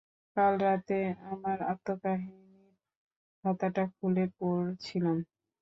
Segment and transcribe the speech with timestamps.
[0.37, 0.99] কাল রাত্রে
[1.31, 2.73] আমার আত্মকাহিনীর
[3.43, 5.17] খাতাটা খুলে পড়ছিলুম।